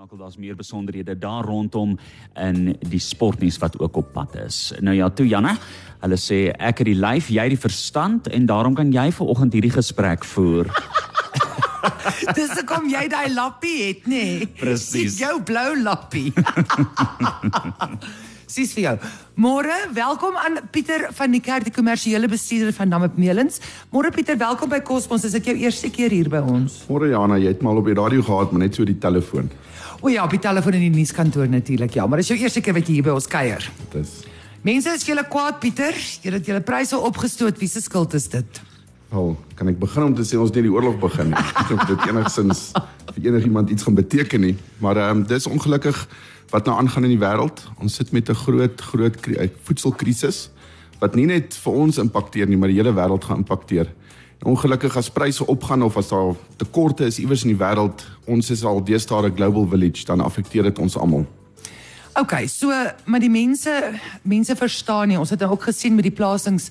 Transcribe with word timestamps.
ingeskakel. 0.00 0.16
Daar's 0.16 0.36
meer 0.36 0.56
besonderhede 0.56 1.18
daar 1.18 1.44
rondom 1.44 1.98
in 2.34 2.76
die 2.88 2.98
sportnuus 2.98 3.58
wat 3.58 3.78
ook 3.78 3.96
op 3.96 4.12
pad 4.12 4.36
is. 4.46 4.72
Nou 4.80 4.96
ja, 4.96 5.10
toe 5.10 5.26
Janne, 5.26 5.56
hulle 6.00 6.16
sê 6.16 6.50
ek 6.58 6.78
het 6.78 6.86
die 6.86 6.96
lyf, 6.96 7.28
jy 7.28 7.48
die 7.48 7.60
verstand 7.60 8.28
en 8.28 8.46
daarom 8.46 8.74
kan 8.74 8.92
jy 8.92 9.10
ver 9.12 9.26
oggend 9.26 9.52
hierdie 9.52 9.72
gesprek 9.72 10.24
voer. 10.24 10.70
Dis 12.36 12.52
kom 12.66 12.88
jy 12.88 13.08
daai 13.08 13.32
lappie 13.32 13.76
het, 13.88 14.06
nê? 14.06 14.24
Nee. 14.40 14.46
Presies. 14.60 15.18
Jou 15.20 15.42
blou 15.42 15.76
lappie. 15.82 16.32
Sis 18.50 18.72
vir 18.74 18.82
jou. 18.82 18.94
Môre, 19.38 19.74
welkom 19.94 20.34
aan 20.36 20.58
Pieter 20.74 21.06
van 21.14 21.30
die 21.30 21.40
Kerk, 21.40 21.68
die 21.68 21.74
kommersiële 21.74 22.26
bestuurder 22.28 22.74
van 22.74 22.90
Namib 22.90 23.14
Melens. 23.20 23.60
Môre 23.94 24.10
Pieter, 24.10 24.36
welkom 24.40 24.72
by 24.72 24.80
Cosmos. 24.82 25.22
Dis 25.22 25.36
ek 25.38 25.52
jou 25.52 25.56
eerste 25.60 25.88
keer 25.94 26.10
hier 26.10 26.28
by 26.32 26.42
ons. 26.42 26.80
Môre 26.90 27.12
Jana, 27.12 27.38
jy 27.38 27.54
het 27.54 27.62
mal 27.62 27.78
op 27.78 27.86
die 27.86 27.94
radio 27.94 28.24
gehad, 28.26 28.50
maar 28.50 28.66
net 28.66 28.74
so 28.74 28.88
die 28.88 28.98
telefoon. 28.98 29.52
O 30.00 30.08
ja, 30.08 30.24
op 30.24 30.30
die 30.30 30.38
telefoon 30.40 30.72
in 30.78 30.80
die 30.92 30.96
nuuskantoor 31.00 31.48
natuurlik. 31.48 31.94
Ja, 31.94 32.06
maar 32.06 32.18
dis 32.22 32.28
jou 32.28 32.38
eerste 32.40 32.60
keer 32.64 32.74
wat 32.74 32.86
jy 32.88 32.94
hier 32.94 33.02
by 33.02 33.10
ons 33.10 33.26
kuier. 33.28 33.70
Dis 33.92 34.20
Mense 34.62 34.92
is 34.92 35.04
vir 35.04 35.14
julle 35.14 35.24
kwaad 35.28 35.60
Pieter. 35.60 35.94
Jy 36.22 36.32
het 36.34 36.46
julle 36.46 36.60
pryse 36.60 36.98
opgestoot. 36.98 37.56
Wie 37.58 37.68
se 37.68 37.80
skuld 37.80 38.14
is 38.14 38.28
dit? 38.28 38.60
al 39.10 39.32
kan 39.58 39.66
ek 39.66 39.78
begin 39.80 40.04
om 40.06 40.14
te 40.14 40.22
sê 40.22 40.38
ons 40.38 40.52
het 40.52 40.60
nie 40.60 40.68
die 40.68 40.72
oorlog 40.72 40.98
begin 41.02 41.32
nie. 41.32 41.44
Dink 41.70 41.80
dit 41.88 42.04
enigsins 42.12 42.60
vir 43.10 43.24
enigiemand 43.26 43.70
iets 43.74 43.82
gaan 43.82 43.96
beteken 43.98 44.40
nie, 44.40 44.52
maar 44.78 44.96
ehm 45.02 45.22
um, 45.22 45.24
dis 45.26 45.48
ongelukkig 45.50 45.98
wat 46.52 46.66
nou 46.66 46.76
aangaan 46.78 47.08
in 47.08 47.16
die 47.16 47.22
wêreld. 47.22 47.64
Ons 47.82 47.96
sit 47.98 48.12
met 48.12 48.30
'n 48.30 48.34
groot 48.34 48.80
groot 48.80 49.16
kri- 49.20 49.50
voedselkrisis 49.66 50.50
wat 51.00 51.14
nie 51.16 51.26
net 51.26 51.54
vir 51.64 51.72
ons 51.72 51.98
impakteer 51.98 52.46
nie, 52.46 52.56
maar 52.56 52.68
die 52.68 52.76
hele 52.78 52.92
wêreld 52.94 53.24
gaan 53.24 53.42
impakteer. 53.42 53.90
Ongelukkig 54.42 54.96
as 54.96 55.10
pryse 55.12 55.46
opgaan 55.46 55.82
of 55.82 55.96
as 55.96 56.08
daar 56.08 56.34
tekorte 56.56 57.04
is 57.04 57.18
iewers 57.18 57.42
in 57.44 57.52
die 57.52 57.60
wêreld, 57.60 58.06
ons 58.24 58.50
is 58.50 58.64
al 58.64 58.80
deesdae 58.84 59.28
'n 59.28 59.36
global 59.36 59.66
village, 59.68 60.04
dan 60.04 60.20
affekteer 60.20 60.62
dit 60.62 60.78
ons 60.78 60.96
almal. 60.96 61.26
OK, 62.14 62.48
so 62.48 62.72
maar 63.04 63.20
die 63.20 63.30
mense 63.30 63.70
mense 64.22 64.56
verstaan 64.56 65.08
nie. 65.08 65.18
Ons 65.18 65.30
het 65.30 65.40
nou 65.40 65.52
ook 65.52 65.62
gesien 65.62 65.94
met 65.94 66.04
die 66.04 66.14
plasings 66.14 66.70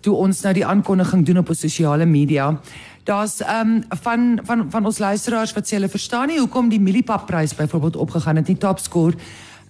toe 0.00 0.14
ons 0.14 0.40
nou 0.42 0.52
die 0.54 0.66
aankondiging 0.66 1.26
doen 1.26 1.38
op 1.38 1.48
ons 1.48 1.60
sosiale 1.60 2.06
media. 2.06 2.60
Daar's 3.04 3.40
ehm 3.40 3.76
um, 3.76 3.84
van 4.02 4.40
van 4.42 4.66
van 4.70 4.86
ons 4.86 4.98
luisteraars 4.98 5.52
wat 5.52 5.66
sê 5.66 5.76
hulle 5.76 5.88
verstaan 5.88 6.28
nie 6.28 6.38
hoekom 6.38 6.68
die 6.68 6.80
mieliepaprys 6.80 7.54
byvoorbeeld 7.54 7.96
opgegaan 7.96 8.36
het 8.36 8.48
nie 8.48 8.56
top 8.56 8.78
score. 8.78 9.16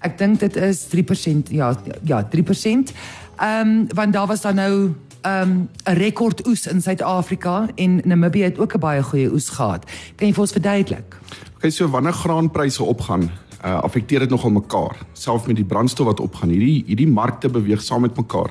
Ek 0.01 0.19
dink 0.19 0.41
dit 0.41 0.57
is 0.57 0.87
3% 0.95 1.51
ja 1.51 1.75
ja 2.05 2.23
3%. 2.23 2.29
Ehm 3.37 3.69
um, 3.69 3.87
want 3.95 4.13
daar 4.13 4.27
was 4.27 4.41
dan 4.41 4.55
nou 4.55 4.95
um, 5.23 5.69
'n 5.85 5.93
rekord 5.93 6.47
oes 6.47 6.67
in 6.67 6.83
Suid-Afrika 6.83 7.69
en 7.75 8.01
Namibië 8.05 8.43
het 8.43 8.59
ook 8.59 8.75
'n 8.75 8.79
baie 8.79 9.03
goeie 9.03 9.33
oes 9.33 9.49
gehad. 9.49 9.85
Kan 10.17 10.27
jy 10.27 10.33
vir 10.33 10.43
ons 10.43 10.53
verduidelik? 10.53 11.17
Okay, 11.57 11.71
so 11.71 11.89
wanneer 11.89 12.13
graanpryse 12.13 12.83
opgaan, 12.83 13.31
uh, 13.65 13.81
affekteer 13.81 14.19
dit 14.19 14.31
nogal 14.31 14.51
mekaar. 14.51 14.97
Selfs 15.13 15.47
met 15.47 15.57
die 15.57 15.65
brandstof 15.65 16.07
wat 16.07 16.21
opgaan, 16.21 16.49
hierdie 16.49 16.85
hierdie 16.87 17.09
markte 17.09 17.49
beweeg 17.49 17.83
saam 17.83 18.01
met 18.01 18.17
mekaar. 18.17 18.51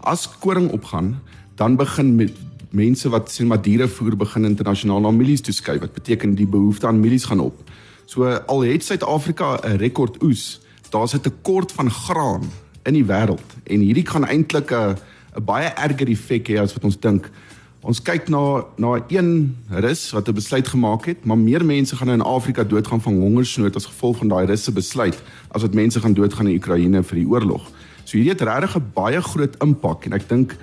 As 0.00 0.28
koring 0.38 0.70
opgaan, 0.70 1.20
dan 1.54 1.76
begin 1.76 2.14
met 2.14 2.32
mense 2.70 3.08
wat 3.08 3.30
sê 3.32 3.44
maar 3.44 3.62
diere 3.62 3.88
voer 3.88 4.16
begin 4.16 4.44
internasionaal 4.44 5.00
na 5.00 5.10
mielies 5.10 5.40
toeskuif. 5.40 5.80
Wat 5.80 5.92
beteken 5.92 6.34
die 6.34 6.46
behoefte 6.46 6.86
aan 6.86 7.00
mielies 7.00 7.24
gaan 7.24 7.40
op. 7.40 7.62
So 8.06 8.24
al 8.24 8.60
het 8.60 8.84
Suid-Afrika 8.84 9.60
'n 9.64 9.76
rekord 9.76 10.22
oes, 10.22 10.60
daar's 10.90 11.14
'n 11.14 11.20
tekort 11.20 11.72
van 11.72 11.90
graan 11.90 12.42
in 12.84 12.94
die 12.94 13.04
wêreld 13.04 13.48
en 13.64 13.80
hierdie 13.80 14.06
gaan 14.06 14.24
eintlik 14.24 14.70
'n 14.70 14.96
'n 15.36 15.44
baie 15.44 15.68
erger 15.76 16.08
effek 16.08 16.48
hê 16.48 16.58
as 16.60 16.72
wat 16.74 16.84
ons 16.84 16.98
dink. 16.98 17.30
Ons 17.86 18.00
kyk 18.02 18.28
na 18.28 18.64
na 18.78 18.96
een 19.08 19.56
rus 19.70 20.10
wat 20.10 20.28
'n 20.28 20.34
besluit 20.34 20.68
gemaak 20.68 21.06
het, 21.06 21.24
maar 21.24 21.38
meer 21.38 21.64
mense 21.64 21.96
gaan 21.96 22.10
in 22.10 22.22
Afrika 22.22 22.64
doodgaan 22.64 23.00
van 23.00 23.20
hongersnood 23.20 23.76
as 23.76 23.86
gevolg 23.86 24.16
van 24.18 24.28
daai 24.28 24.46
rus 24.46 24.64
se 24.64 24.72
besluit 24.72 25.22
as 25.50 25.62
wat 25.62 25.74
mense 25.74 26.00
gaan 26.00 26.14
doodgaan 26.14 26.48
in 26.48 26.56
Oekraïne 26.56 27.02
vir 27.02 27.16
die 27.16 27.28
oorlog. 27.28 27.70
So 28.04 28.16
hierdie 28.16 28.32
het 28.32 28.40
regtig 28.40 28.76
'n 28.76 28.90
baie 28.94 29.22
groot 29.22 29.56
impak 29.62 30.06
en 30.06 30.12
ek 30.12 30.28
dink 30.28 30.56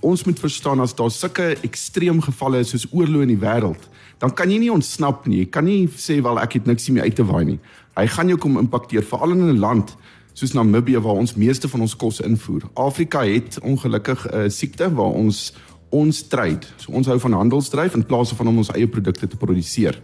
ons 0.00 0.24
moet 0.24 0.38
verstaan 0.38 0.80
as 0.80 0.94
daar 0.94 1.10
sulke 1.10 1.56
ekstreem 1.62 2.20
gevalle 2.20 2.58
is 2.58 2.68
soos 2.68 2.86
oorlog 2.92 3.22
in 3.22 3.28
die 3.28 3.40
wêreld, 3.40 3.88
dan 4.18 4.34
kan 4.34 4.50
jy 4.50 4.58
nie 4.58 4.72
ontsnap 4.72 5.26
nie. 5.26 5.38
Jy 5.38 5.46
kan 5.46 5.64
nie 5.64 5.86
sê 5.86 6.20
wel 6.22 6.38
ek 6.38 6.52
het 6.52 6.66
niks 6.66 6.88
meer 6.88 7.02
uit 7.02 7.14
te 7.14 7.24
waai 7.24 7.44
nie. 7.44 7.58
Hy 7.96 8.06
gaan 8.06 8.28
jou 8.28 8.38
kom 8.38 8.58
impakteer 8.58 9.02
veral 9.02 9.32
in 9.32 9.48
'n 9.48 9.58
land 9.58 9.96
soos 10.38 10.54
Namibië 10.54 11.00
waar 11.02 11.18
ons 11.18 11.34
meeste 11.34 11.68
van 11.68 11.82
ons 11.82 11.96
kos 11.98 12.20
invoer. 12.22 12.68
Afrika 12.78 13.24
het 13.26 13.58
ongelukkig 13.62 14.26
'n 14.26 14.36
uh, 14.36 14.48
siekte 14.48 14.86
waar 14.94 15.14
ons 15.22 15.52
ons 15.90 16.22
trade. 16.28 16.66
So 16.76 16.92
ons 16.92 17.06
hou 17.06 17.18
van 17.18 17.32
handelsdryf 17.32 17.94
in 17.94 18.06
plaas 18.06 18.32
van 18.32 18.46
om 18.46 18.56
ons 18.56 18.70
eie 18.70 18.86
produkte 18.86 19.26
te 19.26 19.36
produseer. 19.36 20.02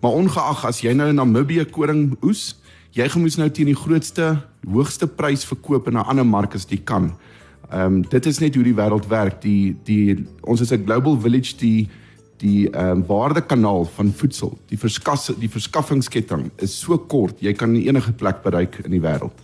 Maar 0.00 0.10
ongeag 0.10 0.64
as 0.66 0.80
jy 0.80 0.92
nou 0.92 1.08
in 1.08 1.14
Namibië 1.14 1.64
koring 1.70 2.16
oes, 2.22 2.60
jy 2.90 3.08
gemoes 3.08 3.36
nou 3.36 3.48
teen 3.50 3.70
die 3.70 3.78
grootste, 3.78 4.42
hoogste 4.66 5.06
prys 5.06 5.44
verkoop 5.44 5.86
in 5.86 5.94
'n 5.94 6.04
ander 6.04 6.26
mark 6.26 6.54
as 6.54 6.66
jy 6.68 6.80
kan. 6.84 7.12
Ehm 7.70 7.86
um, 7.86 8.02
dit 8.02 8.26
is 8.26 8.38
net 8.38 8.54
hoe 8.54 8.64
die 8.64 8.74
wêreld 8.74 9.06
werk. 9.08 9.40
Die 9.40 9.76
die 9.84 10.26
ons 10.40 10.60
is 10.60 10.72
'n 10.72 10.84
global 10.84 11.20
village 11.20 11.56
die 11.56 11.88
die 12.42 12.66
ehm 12.70 12.98
um, 12.98 13.06
waardekanaal 13.06 13.86
van 13.96 14.12
voedsel, 14.18 14.56
die 14.70 14.78
verskas 14.78 15.30
die 15.38 15.50
verskaffingsketting 15.50 16.50
is 16.64 16.74
so 16.80 16.98
kort. 16.98 17.40
Jy 17.40 17.54
kan 17.58 17.74
enige 17.78 18.12
plek 18.18 18.42
bereik 18.42 18.80
in 18.84 18.90
die 18.96 19.02
wêreld. 19.02 19.34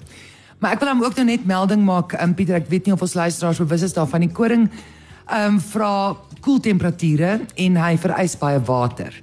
Maar 0.59 0.75
ek 0.75 0.83
wil 0.83 0.91
hom 0.91 1.05
ook 1.07 1.19
nou 1.21 1.27
net 1.29 1.45
melding 1.47 1.85
maak, 1.87 2.17
um, 2.19 2.35
Pieter, 2.35 2.59
ek 2.59 2.71
weet 2.71 2.89
nie 2.89 2.95
of 2.97 3.03
ons 3.07 3.15
luisteraars 3.15 3.61
bewus 3.63 3.87
is 3.87 3.95
daarvan 3.95 4.27
die 4.27 4.33
koring 4.35 4.67
ehm 5.29 5.59
um, 5.59 5.61
vra 5.61 5.93
koeltemperature 6.43 7.39
en 7.67 7.77
hy 7.77 7.93
vereis 8.01 8.35
baie 8.41 8.59
water. 8.67 9.15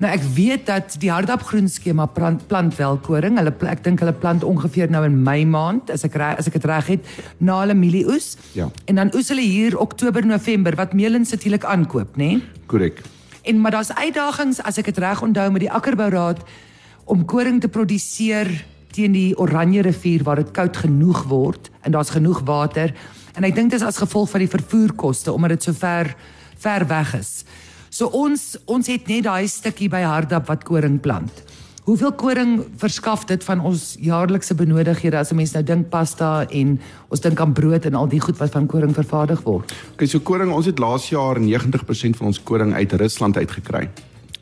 Nou 0.00 0.08
ek 0.08 0.22
weet 0.34 0.64
dat 0.64 0.94
die 1.02 1.10
hardap 1.12 1.42
groen 1.44 1.68
skema 1.68 2.06
plant, 2.08 2.46
plant 2.48 2.72
wel 2.78 2.96
koring. 3.04 3.36
Hulle 3.36 3.52
ek 3.68 3.82
dink 3.84 4.00
hulle 4.00 4.16
plant 4.16 4.46
ongeveer 4.48 4.88
nou 4.90 5.04
in 5.04 5.18
Mei 5.26 5.44
maand 5.44 5.92
as 5.92 6.06
ek 6.08 6.16
as 6.24 6.48
ek 6.48 6.56
dit 6.56 6.68
reg 6.70 6.88
het 6.96 7.14
na 7.38 7.60
hulle 7.60 7.76
mielieoes. 7.76 8.32
Ja. 8.56 8.70
En 8.88 9.02
dan 9.02 9.12
oes 9.14 9.28
hulle 9.28 9.44
hier 9.44 9.76
Oktober 9.78 10.24
November 10.26 10.78
wat 10.80 10.96
Melens 10.96 11.36
natuurlik 11.36 11.68
aankoop, 11.68 12.16
né? 12.16 12.40
Nee? 12.40 12.66
Korrek. 12.66 13.04
En 13.42 13.60
maar 13.60 13.70
daar's 13.70 13.92
uitdagings 13.94 14.60
as 14.62 14.78
ek 14.78 14.90
dit 14.90 14.98
reg 14.98 15.22
onthou 15.22 15.50
met 15.50 15.64
die 15.64 15.72
akkerbouraad 15.72 16.42
om 17.04 17.24
koring 17.24 17.60
te 17.60 17.68
produseer 17.68 18.50
teen 18.94 19.12
die 19.12 19.38
Oranje 19.38 19.82
rivier 19.86 20.22
waar 20.26 20.42
dit 20.42 20.50
koud 20.54 20.76
genoeg 20.76 21.24
word 21.30 21.70
en 21.80 21.94
daar's 21.94 22.12
genoeg 22.14 22.42
water. 22.44 22.94
En 23.34 23.46
ek 23.46 23.54
dink 23.54 23.70
dis 23.70 23.84
as 23.86 24.00
gevolg 24.02 24.30
van 24.30 24.44
die 24.44 24.50
vervoerkoste 24.50 25.32
omdat 25.32 25.56
dit 25.56 25.68
so 25.68 25.72
ver 25.72 26.14
ver 26.60 26.84
weg 26.86 27.14
is. 27.16 27.44
So 27.90 28.10
ons 28.14 28.58
ons 28.70 28.86
het 28.86 29.08
net 29.08 29.24
daai 29.24 29.48
stukkie 29.48 29.88
by 29.90 30.02
Hardap 30.04 30.50
wat 30.50 30.66
koring 30.68 31.00
plant. 31.00 31.42
Hoeveel 31.90 32.12
koring 32.14 32.50
verskaf 32.78 33.24
dit 33.26 33.42
van 33.42 33.62
ons 33.66 33.80
jaarlikse 33.98 34.54
benodighede 34.54 35.18
as 35.18 35.32
'n 35.32 35.36
mens 35.36 35.52
nou 35.52 35.62
dink 35.64 35.88
pasta 35.90 36.46
en 36.46 36.78
ons 37.08 37.20
dink 37.20 37.40
aan 37.40 37.52
brood 37.52 37.84
en 37.84 37.94
al 37.94 38.06
die 38.06 38.20
goed 38.20 38.38
wat 38.38 38.50
van 38.50 38.66
koring 38.66 38.94
vervaardig 38.94 39.42
word? 39.42 39.74
Okay, 39.92 40.06
so 40.06 40.20
koring, 40.20 40.52
ons 40.52 40.66
het 40.66 40.78
laas 40.78 41.08
jaar 41.08 41.40
90% 41.40 42.16
van 42.16 42.26
ons 42.26 42.42
koring 42.42 42.74
uit 42.74 42.92
Rusland 42.92 43.36
uitgekry. 43.36 43.90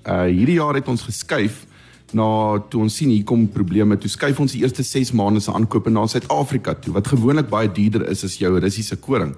Uh 0.04 0.22
hierdie 0.22 0.58
jaar 0.60 0.74
het 0.74 0.88
ons 0.88 1.02
geskuif 1.02 1.66
na 2.12 2.58
toe 2.68 2.82
ons 2.82 2.96
sien 2.96 3.08
hier 3.08 3.24
kom 3.24 3.48
probleme, 3.48 3.96
toe 3.96 4.10
skuif 4.10 4.40
ons 4.40 4.52
die 4.52 4.60
eerste 4.60 4.82
6 4.82 5.12
maande 5.12 5.40
se 5.40 5.52
aankope 5.52 5.90
na 5.90 6.06
Suid-Afrika 6.06 6.74
toe 6.74 6.92
wat 6.92 7.06
gewoonlik 7.06 7.48
baie 7.48 7.72
duurder 7.72 8.10
is 8.10 8.24
as 8.24 8.36
jou 8.36 8.58
Russiese 8.58 8.96
koring. 8.96 9.34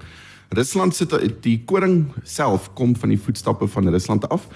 Rusland 0.49 0.95
sit 0.95 1.13
die 1.41 1.61
koring 1.65 2.11
self 2.23 2.73
kom 2.73 2.95
van 2.95 3.09
die 3.09 3.19
voetstappe 3.19 3.67
van 3.67 3.87
Rusland 3.87 4.29
af. 4.29 4.47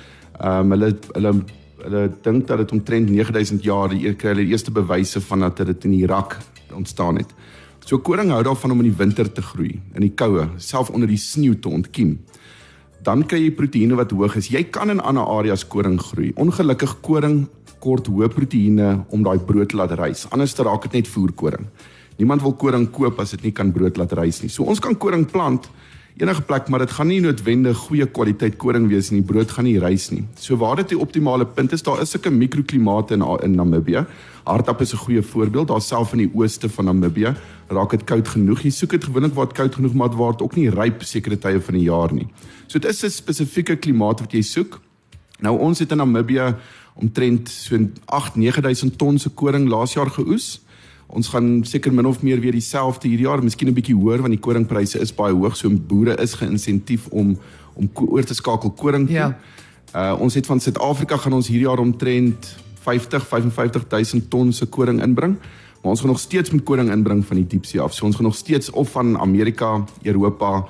Ehm 0.41 0.59
um, 0.59 0.71
hulle 0.71 0.97
hulle 1.13 1.43
hulle 1.83 2.07
dink 2.23 2.47
dat 2.47 2.63
dit 2.63 2.71
omtrent 2.71 3.09
9000 3.09 3.63
jaar 3.63 3.91
die 3.91 4.13
kry 4.15 4.33
hulle 4.33 4.47
eerste 4.47 4.71
bewyse 4.71 5.21
van 5.21 5.45
dat 5.45 5.63
dit 5.67 5.85
in 5.85 5.93
Irak 5.99 6.37
ontstaan 6.75 7.19
het. 7.21 7.31
So 7.85 7.99
koring 8.01 8.31
hou 8.33 8.41
daarvan 8.43 8.71
om 8.73 8.81
in 8.81 8.89
die 8.89 8.97
winter 8.97 9.27
te 9.31 9.43
groei, 9.45 9.75
in 9.93 10.01
die 10.01 10.13
koue, 10.17 10.47
self 10.57 10.89
onder 10.89 11.07
die 11.07 11.19
sneeu 11.21 11.59
te 11.59 11.69
ontkiem. 11.69 12.15
Dan 13.05 13.21
kry 13.29 13.43
jy 13.43 13.51
proteïene 13.53 13.97
wat 13.99 14.15
hoog 14.15 14.39
is. 14.39 14.49
Jy 14.49 14.63
kan 14.73 14.89
in 14.89 15.03
ander 15.03 15.27
areas 15.29 15.67
koring 15.69 15.99
groei. 16.01 16.31
Ongelukkig 16.41 16.97
koring 17.05 17.43
kort 17.83 18.07
hoë 18.09 18.31
proteïene 18.33 19.05
om 19.13 19.25
daai 19.25 19.37
brood 19.45 19.69
te 19.69 19.77
laat 19.77 19.93
rys. 19.99 20.25
Anders 20.33 20.55
raak 20.57 20.87
dit 20.87 20.97
net 20.97 21.11
voerkoring. 21.11 21.67
Niemand 22.17 22.41
wil 22.41 22.55
koring 22.57 22.87
koop 22.95 23.19
as 23.21 23.35
dit 23.35 23.45
nie 23.45 23.53
kan 23.53 23.69
brood 23.75 23.99
laat 24.01 24.15
rys 24.17 24.41
nie. 24.41 24.49
So 24.49 24.65
ons 24.65 24.81
kan 24.81 24.97
koring 24.97 25.27
plant 25.29 25.69
enige 26.17 26.41
plek, 26.41 26.69
maar 26.69 26.79
dit 26.79 26.91
gaan 26.91 27.07
nie 27.11 27.19
noodwendig 27.19 27.77
goeie 27.87 28.05
kwaliteit 28.07 28.55
koring 28.61 28.87
wees 28.87 29.09
nie. 29.11 29.19
Die 29.19 29.27
brood 29.27 29.51
gaan 29.51 29.67
nie 29.67 29.79
rys 29.83 30.09
nie. 30.13 30.23
So 30.39 30.55
waar 30.61 30.77
dit 30.79 30.93
die 30.93 30.99
optimale 30.99 31.45
punt 31.45 31.75
is, 31.75 31.83
daar 31.83 32.01
is 32.01 32.13
sulke 32.15 32.31
mikroklimate 32.31 33.13
in 33.13 33.23
in 33.43 33.55
Namibië. 33.55 34.05
Hardap 34.43 34.81
is 34.81 34.93
'n 34.93 34.97
goeie 34.97 35.21
voorbeeld. 35.21 35.67
Daar 35.67 35.81
self 35.81 36.13
in 36.13 36.17
die 36.17 36.31
ooste 36.33 36.69
van 36.69 36.85
Namibië 36.85 37.35
raak 37.67 37.89
dit 37.91 38.03
koud 38.03 38.27
genoeg. 38.27 38.61
Jy 38.61 38.69
soek 38.69 38.89
dit 38.89 39.03
gewoonlik 39.03 39.33
waar 39.33 39.45
dit 39.45 39.55
koud 39.55 39.75
genoeg 39.75 39.93
maar 39.93 40.09
dit 40.09 40.17
word 40.17 40.41
ook 40.41 40.55
nie 40.55 40.69
ryp 40.69 41.03
sekere 41.03 41.37
tye 41.37 41.61
van 41.61 41.73
die 41.73 41.83
jaar 41.83 42.13
nie. 42.13 42.27
So 42.67 42.79
dit 42.79 42.91
is 42.91 43.03
'n 43.03 43.09
spesifieke 43.09 43.75
klimaat 43.75 44.19
wat 44.19 44.31
jy 44.31 44.41
soek. 44.41 44.79
Nou 45.39 45.59
ons 45.59 45.79
het 45.79 45.91
in 45.91 45.97
Namibië 45.97 46.55
omtrent 46.95 47.49
so 47.49 47.77
8-9000 48.05 48.97
ton 48.97 49.19
se 49.19 49.29
koring 49.29 49.67
laas 49.67 49.93
jaar 49.93 50.09
geoes. 50.09 50.61
Ons 51.07 51.27
gaan 51.27 51.63
seker 51.63 51.93
min 51.93 52.05
of 52.05 52.23
meer 52.23 52.39
weer 52.41 52.51
dieselfde 52.51 53.07
hierdie 53.07 53.27
jaar, 53.27 53.43
miskien 53.43 53.69
'n 53.69 53.73
bietjie 53.73 53.95
hoër 53.95 54.21
want 54.21 54.33
die 54.33 54.41
koringpryse 54.41 54.99
is 54.99 55.13
baie 55.13 55.33
hoog, 55.33 55.55
so 55.55 55.69
boere 55.69 56.15
is 56.21 56.33
geïnsentief 56.33 57.07
om 57.11 57.37
om 57.75 57.89
oor 57.93 58.23
te 58.23 58.33
skakel 58.33 58.71
koring 58.71 59.07
toe. 59.07 59.15
Ja. 59.15 59.37
Uh 59.93 60.21
ons 60.21 60.33
het 60.33 60.45
van 60.45 60.59
Suid-Afrika 60.59 61.17
gaan 61.17 61.33
ons 61.33 61.47
hierdie 61.47 61.67
jaar 61.67 61.79
omtrent 61.79 62.55
50 62.85 63.27
55000 63.27 64.29
ton 64.29 64.53
se 64.53 64.65
koring 64.65 65.01
inbring. 65.01 65.37
Maar 65.81 65.91
ons 65.91 65.99
gaan 65.99 66.09
nog 66.09 66.19
steeds 66.19 66.49
met 66.49 66.63
koring 66.63 66.91
inbring 66.91 67.25
van 67.25 67.35
die 67.35 67.47
diepsee 67.47 67.81
af. 67.81 67.93
So 67.93 68.05
ons 68.05 68.15
gaan 68.15 68.25
nog 68.25 68.35
steeds 68.35 68.69
of 68.69 68.89
van 68.89 69.17
Amerika, 69.17 69.83
Europa, 70.03 70.65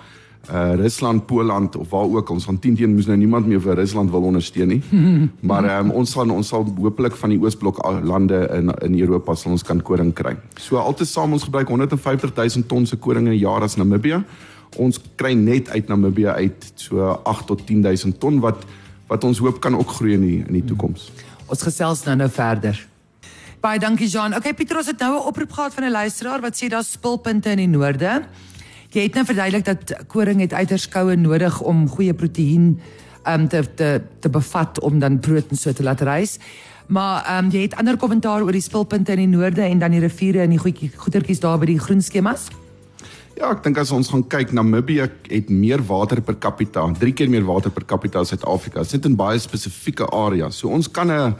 uh 0.51 0.73
Rusland, 0.75 1.25
Poland 1.25 1.75
of 1.75 1.89
waar 1.89 2.05
ook 2.05 2.29
ons 2.29 2.45
gaan 2.45 2.59
10 2.59 2.75
teen 2.75 2.93
moes 2.93 3.05
nou 3.05 3.17
niemand 3.17 3.47
meer 3.47 3.61
vir 3.61 3.75
Rusland 3.75 4.11
wil 4.11 4.21
ondersteun 4.21 4.67
nie. 4.67 4.81
maar 5.49 5.79
um, 5.79 5.91
ons 5.91 6.11
sal 6.11 6.29
ons 6.29 6.47
sal 6.47 6.65
hopelik 6.77 7.15
van 7.15 7.29
die 7.33 7.39
Oosblok 7.41 7.81
lande 8.03 8.45
in 8.53 8.69
in 8.85 8.99
Europa 8.99 9.35
sal 9.35 9.51
ons 9.51 9.63
kan 9.63 9.81
koring 9.81 10.13
kry. 10.13 10.35
So 10.57 10.77
altesaam 10.77 11.33
ons 11.33 11.43
gebruik 11.43 11.67
150 11.67 12.35
000 12.35 12.67
ton 12.67 12.85
se 12.85 12.95
koring 12.97 13.27
in 13.27 13.33
'n 13.33 13.39
jaar 13.39 13.63
as 13.63 13.75
Namibië. 13.75 14.23
Ons 14.77 14.99
kry 15.15 15.33
net 15.33 15.69
uit 15.69 15.87
Namibië 15.87 16.27
uit 16.27 16.71
so 16.75 17.21
8 17.23 17.47
tot 17.47 17.65
10 17.67 17.81
000 17.81 18.17
ton 18.19 18.39
wat 18.39 18.65
wat 19.07 19.23
ons 19.23 19.37
hoop 19.37 19.59
kan 19.61 19.77
ook 19.77 19.89
groei 19.89 20.13
in 20.13 20.21
die, 20.21 20.43
in 20.47 20.53
die 20.53 20.65
toekoms. 20.65 21.11
Ons 21.45 21.61
gesels 21.61 22.03
nou 22.05 22.15
nou 22.15 22.29
verder. 22.29 22.87
Baie 23.61 23.79
dankie 23.79 24.07
Jean. 24.09 24.33
Okay 24.37 24.53
Pieter, 24.53 24.77
ons 24.77 24.87
het 24.87 24.99
nou 24.99 25.13
'n 25.13 25.27
oproep 25.29 25.51
gehad 25.51 25.73
van 25.73 25.83
'n 25.83 25.91
luisteraar 25.91 26.41
wat 26.41 26.55
sê 26.55 26.67
daar's 26.67 26.91
spulpunte 26.91 27.49
in 27.49 27.57
die 27.57 27.67
noorde. 27.67 28.25
Jy 28.95 29.09
het 29.09 29.17
nou 29.17 29.25
verduidelik 29.27 29.65
dat 29.67 29.91
koring 30.07 30.39
het 30.39 30.53
uiters 30.55 30.85
koue 30.87 31.17
nodig 31.19 31.57
om 31.67 31.81
goeie 31.91 32.13
proteïen 32.15 32.77
um 33.27 33.47
te 33.51 33.59
te 33.75 33.89
te 34.23 34.29
bevat 34.31 34.79
om 34.79 35.01
dan 35.03 35.19
brood 35.19 35.51
en 35.51 35.59
so 35.59 35.73
te 35.75 35.83
laat 35.83 36.01
rys. 36.07 36.37
Maar 36.87 37.25
um 37.33 37.49
jy 37.51 37.65
het 37.65 37.75
ander 37.75 37.97
kommentaar 37.99 38.45
oor 38.45 38.55
die 38.55 38.63
spulpunte 38.63 39.11
in 39.11 39.25
die 39.25 39.33
noorde 39.37 39.67
en 39.67 39.83
dan 39.83 39.91
die 39.91 39.99
riviere 39.99 40.45
en 40.45 40.55
die 40.55 40.61
goedjie 40.61 40.93
goetertjies 40.95 41.43
daar 41.43 41.59
by 41.59 41.73
die 41.73 41.79
groen 41.79 41.99
skemas? 42.01 42.47
Ja, 43.35 43.49
ek 43.51 43.65
dink 43.65 43.83
as 43.83 43.91
ons 43.91 44.13
gaan 44.13 44.23
kyk 44.31 44.53
Namibië 44.55 45.09
het 45.27 45.49
meer 45.51 45.83
water 45.83 46.21
per 46.23 46.39
capita, 46.39 46.87
3 46.87 47.13
keer 47.13 47.29
meer 47.29 47.43
water 47.43 47.75
per 47.75 47.83
capita 47.83 48.23
as 48.23 48.31
Suid-Afrika. 48.31 48.79
Dit 48.79 48.95
sit 48.95 49.05
in 49.05 49.19
baie 49.19 49.39
spesifieke 49.43 50.07
areas. 50.07 50.55
So 50.63 50.71
ons 50.71 50.87
kan 50.87 51.11
'n 51.11 51.35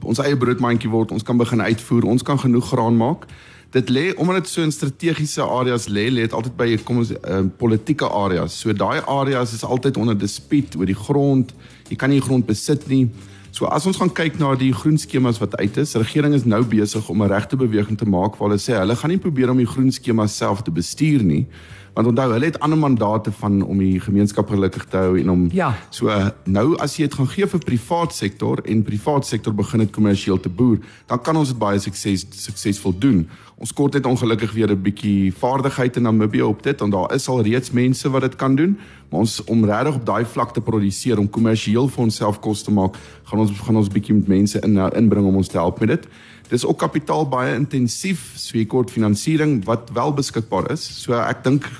ons 0.00 0.18
eie 0.18 0.36
broodmandjie 0.36 0.88
word, 0.88 1.12
ons 1.12 1.22
kan 1.22 1.36
begin 1.36 1.60
uitvoer, 1.60 2.04
ons 2.04 2.22
kan 2.22 2.38
genoeg 2.38 2.64
graan 2.64 2.96
maak 2.96 3.28
dit 3.74 3.90
lê 3.90 4.04
omdat 4.14 4.44
dit 4.44 4.52
so 4.52 4.62
in 4.62 4.72
strategiese 4.72 5.42
areas 5.42 5.88
lê, 5.90 6.06
lê 6.10 6.26
dit 6.28 6.34
altyd 6.36 6.56
by 6.58 6.68
kom 6.86 7.02
ons 7.02 7.10
uh, 7.16 7.42
politieke 7.58 8.06
areas. 8.06 8.54
So 8.60 8.72
daai 8.72 9.02
areas 9.02 9.54
is 9.56 9.64
altyd 9.66 9.98
onder 9.98 10.18
dispuut 10.18 10.76
oor 10.78 10.86
die 10.86 10.98
grond. 10.98 11.54
Jy 11.90 11.98
kan 11.98 12.12
nie 12.14 12.22
grond 12.22 12.46
besit 12.46 12.86
nie. 12.90 13.08
So 13.54 13.66
as 13.70 13.86
ons 13.86 13.98
gaan 14.00 14.10
kyk 14.10 14.38
na 14.40 14.54
die 14.58 14.72
groen 14.74 14.98
skemas 14.98 15.38
wat 15.42 15.54
uit 15.60 15.76
is, 15.78 15.94
regering 15.98 16.34
is 16.34 16.46
nou 16.46 16.62
besig 16.66 17.08
om 17.10 17.22
'n 17.22 17.30
regte 17.30 17.56
beweging 17.56 17.98
te 17.98 18.06
maak 18.06 18.38
waar 18.38 18.50
hulle 18.50 18.58
sê 18.58 18.78
hulle 18.78 18.96
gaan 18.96 19.10
nie 19.10 19.22
probeer 19.22 19.50
om 19.50 19.58
die 19.58 19.72
groen 19.74 19.92
skemas 19.92 20.36
self 20.36 20.62
te 20.62 20.70
bestuur 20.70 21.22
nie. 21.22 21.46
Want 21.94 22.06
onthou, 22.10 22.32
hulle 22.32 22.44
het 22.44 22.58
ander 22.58 22.78
mandate 22.78 23.32
van 23.32 23.60
om 23.62 23.78
die 23.78 24.00
gemeenskap 24.02 24.48
gelukkig 24.50 24.84
te 24.90 24.96
hou 24.96 25.18
en 25.20 25.30
om 25.30 25.44
ja. 25.54 25.68
so 25.94 26.10
nou 26.42 26.72
as 26.82 26.96
jy 26.98 27.06
dit 27.06 27.14
gaan 27.14 27.30
gee 27.30 27.46
vir 27.52 27.62
privaat 27.62 28.16
sektor 28.16 28.58
en 28.66 28.82
privaat 28.82 29.26
sektor 29.26 29.54
begin 29.54 29.84
dit 29.84 29.92
kommersieel 29.94 30.40
te 30.42 30.50
boer, 30.50 30.80
dan 31.06 31.22
kan 31.22 31.38
ons 31.38 31.52
dit 31.52 31.58
baie 31.58 31.78
sukses 31.78 32.26
suksesvol 32.34 32.96
doen. 32.98 33.22
Ons 33.62 33.70
kort 33.72 33.94
net 33.94 34.10
ongelukkig 34.10 34.52
weer 34.52 34.74
'n 34.74 34.82
bietjie 34.82 35.32
vaardigheid 35.32 35.96
in 35.96 36.02
Namibië 36.02 36.42
op 36.42 36.62
dit 36.62 36.80
en 36.80 36.90
daar 36.90 37.14
is 37.14 37.28
al 37.28 37.42
reeds 37.42 37.70
mense 37.70 38.10
wat 38.10 38.22
dit 38.22 38.36
kan 38.36 38.56
doen, 38.56 38.76
maar 39.10 39.20
ons 39.20 39.44
om 39.44 39.64
regtig 39.64 39.94
op 39.94 40.06
daai 40.06 40.24
vlak 40.24 40.52
te 40.52 40.60
produseer 40.60 41.18
om 41.18 41.30
kommersieel 41.30 41.88
vir 41.88 42.02
onsself 42.02 42.40
kos 42.40 42.62
te 42.62 42.72
maak, 42.72 42.96
gaan 43.24 43.38
ons 43.38 43.52
gaan 43.60 43.76
ons 43.76 43.88
bietjie 43.88 44.14
met 44.14 44.26
mense 44.26 44.60
in 44.60 44.76
inbring 44.76 45.26
om 45.26 45.36
ons 45.36 45.48
te 45.48 45.58
help 45.58 45.78
met 45.80 45.88
dit. 45.88 46.08
Dis 46.48 46.66
ook 46.66 46.78
kapitaal 46.78 47.28
baie 47.28 47.54
intensief, 47.54 48.34
so 48.36 48.58
jy 48.58 48.66
kort 48.66 48.90
finansiering 48.90 49.64
wat 49.64 49.90
wel 49.94 50.12
beskikbaar 50.12 50.70
is. 50.72 50.84
So 51.02 51.16
ek 51.16 51.44
dink 51.44 51.70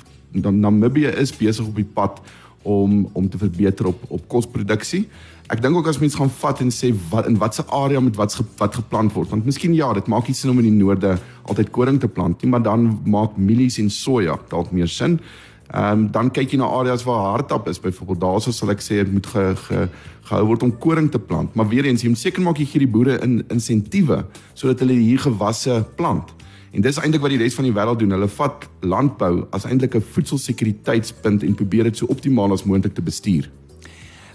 Namibië 0.41 1.13
is 1.21 1.35
besig 1.35 1.67
op 1.67 1.75
die 1.75 1.87
pad 1.87 2.19
om 2.65 3.09
om 3.13 3.29
te 3.29 3.37
verbeter 3.37 3.87
op 3.87 4.03
op 4.07 4.27
kosproduksie. 4.27 5.05
Ek 5.53 5.61
dink 5.61 5.77
ook 5.77 5.87
as 5.87 5.99
mense 6.01 6.17
gaan 6.17 6.31
vat 6.41 6.61
en 6.63 6.71
sê 6.73 6.89
wat 7.11 7.27
in 7.29 7.37
watter 7.37 7.65
area 7.69 7.99
met 8.01 8.15
wat 8.17 8.37
wat 8.57 8.75
geplant 8.75 9.13
word, 9.13 9.29
want 9.29 9.45
miskien 9.45 9.75
ja, 9.77 9.91
dit 9.93 10.07
maak 10.09 10.27
nie 10.27 10.33
sin 10.37 10.49
om 10.49 10.61
in 10.63 10.71
die 10.71 10.77
noorde 10.79 11.17
altyd 11.45 11.69
koring 11.71 11.99
te 12.01 12.09
plant 12.09 12.41
nie, 12.41 12.49
maar 12.49 12.63
dan 12.65 12.87
maak 13.05 13.37
mielies 13.37 13.77
en 13.79 13.91
soja 13.93 14.39
dalk 14.49 14.71
meer 14.73 14.89
sin. 14.89 15.19
Ehm 15.73 15.91
um, 15.91 16.07
dan 16.13 16.31
kyk 16.33 16.53
jy 16.53 16.57
na 16.61 16.69
areas 16.79 17.05
waar 17.05 17.31
hardtap 17.35 17.67
is, 17.69 17.81
byvoorbeeld 17.81 18.21
daarso 18.21 18.51
sal 18.53 18.73
ek 18.73 18.81
sê 18.81 18.99
dit 19.01 19.11
moet 19.13 19.27
ge, 19.27 19.45
ge, 19.67 19.87
gehou 20.29 20.45
word 20.49 20.65
om 20.65 20.73
koring 20.81 21.11
te 21.11 21.19
plant. 21.19 21.53
Maar 21.55 21.69
weer 21.69 21.85
eens, 21.85 22.01
jy 22.01 22.09
moet 22.13 22.21
seker 22.21 22.41
maak 22.41 22.57
jy 22.61 22.65
gee 22.69 22.85
die 22.85 22.91
boere 22.97 23.19
in 23.25 23.43
insentiewe 23.53 24.23
sodat 24.53 24.81
hulle 24.81 24.97
hier 24.97 25.21
gewasse 25.21 25.83
plant. 25.97 26.33
En 26.75 26.83
dis 26.83 26.97
eintlik 26.99 27.23
wat 27.23 27.31
die 27.31 27.39
res 27.39 27.55
van 27.55 27.67
die 27.67 27.73
wêreld 27.75 28.01
doen. 28.01 28.11
Hulle 28.17 28.27
vat 28.35 28.65
landbou 28.83 29.45
as 29.55 29.63
eintlik 29.63 29.95
'n 29.95 30.03
voedselsekuriteitspunt 30.15 31.43
en 31.43 31.55
probeer 31.55 31.83
dit 31.83 31.97
so 31.97 32.05
optimaal 32.05 32.51
as 32.51 32.63
moontlik 32.63 32.93
te 32.93 33.01
bestuur. 33.01 33.49